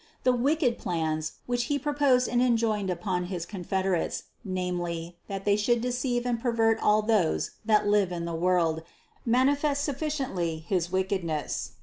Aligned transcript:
The 0.23 0.31
wicked 0.33 0.79
plans 0.79 1.33
which 1.45 1.65
he 1.65 1.77
proposed 1.77 2.27
and 2.27 2.41
enjoined 2.41 2.89
upon 2.89 3.25
his 3.25 3.45
confederates, 3.45 4.23
namely, 4.43 5.19
that 5.27 5.45
they 5.45 5.55
should 5.55 5.79
deceive 5.79 6.25
and 6.25 6.39
pervert 6.39 6.79
all 6.81 7.03
those 7.03 7.51
that 7.65 7.85
live 7.87 8.11
in 8.11 8.25
the 8.25 8.33
world, 8.33 8.81
manifest 9.27 9.83
sufficiently 9.83 10.57
his 10.67 10.91
wickedness. 10.91 11.73